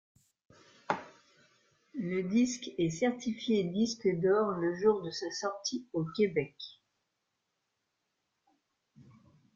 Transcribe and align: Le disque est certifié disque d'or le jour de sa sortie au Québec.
Le 1.93 2.23
disque 2.23 2.71
est 2.79 2.89
certifié 2.89 3.63
disque 3.65 4.07
d'or 4.19 4.53
le 4.53 4.73
jour 4.73 5.03
de 5.03 5.11
sa 5.11 5.29
sortie 5.29 5.85
au 5.93 6.03
Québec. 6.05 6.55